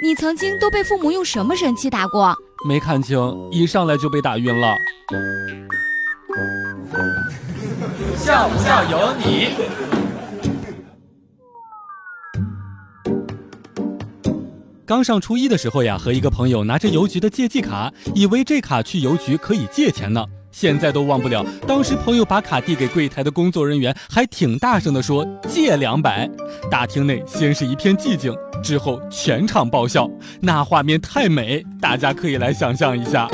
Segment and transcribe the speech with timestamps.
[0.00, 2.32] 你曾经都被父母用什么神器打过？
[2.68, 3.18] 没看清，
[3.50, 4.74] 一上来就被打晕了。
[8.16, 9.48] 笑不笑由你。
[14.86, 20.24] 刚上初一的时候呀，和一个朋友拿着邮局的借记卡，以为这卡去邮局可以借钱呢。
[20.60, 26.28] 现在都忘不了，当时朋友把卡递给柜台的工作人员，还挺大声的说借两百。
[26.68, 33.28] 大厅内先是一片寂静，之后全场爆笑，那画面太美，大家可以来想象一下。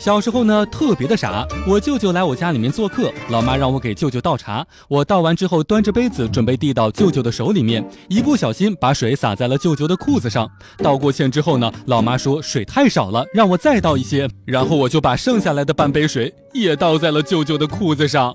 [0.00, 1.46] 小时候呢，特别的傻。
[1.68, 4.66] 我舅舅来我家里面做客，老妈让我给舅舅倒茶。
[4.88, 10.50] 我倒完之后，端着杯子准备递到舅舅的手里面，一不小心把水洒在了舅舅的裤子上。
[10.78, 14.26] 道过歉之后呢，老妈说水太少了，让我再倒一些。
[14.46, 18.34] 然后我就把剩下来的半杯水也倒在了舅舅的裤子上。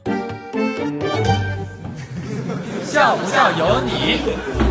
[2.83, 4.64] 笑不笑由你。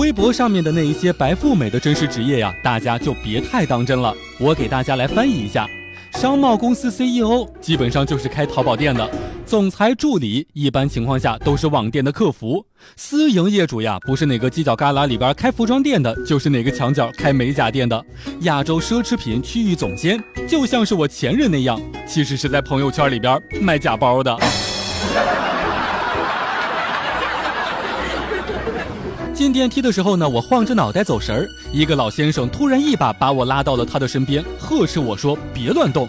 [0.00, 4.14] 微博上面的那一些白富美的真实职业呀，大家就别太当真了。
[4.38, 5.68] 我给大家来翻译一下：
[6.14, 9.06] 商贸公司 CEO 基本上就是开淘宝店的；
[9.44, 12.64] 总裁助理一般情况下都是网店的客服；
[12.96, 18.02] 私营业主呀，不是哪个犄角旮旯里边开服装店的，就是哪个墙角开美甲店的；
[18.40, 24.34] 亚洲奢侈品区域总监就像是我前任那样，其实是在朋友圈里边卖假包的。
[29.40, 36.06] 进电梯的时候呢，我晃着脑袋走神儿，一个老先生突然一把把我拉到了他的身边，呵斥我说：“别乱动。”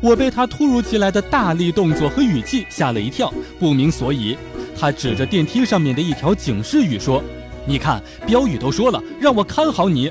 [0.00, 4.34] 我被他突如其来的大力动作和语气吓了一跳，不明所以。
[4.74, 7.22] 他指着电梯上面的一条警示语说
[7.68, 10.10] ：“你看，标语都说了，让我看好你。”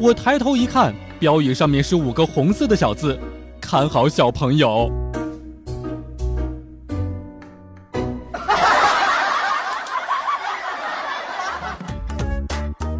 [0.00, 3.20] 我抬头一看，标语上面是五个红色的小字
[3.60, 4.90] ：“看好小朋友。”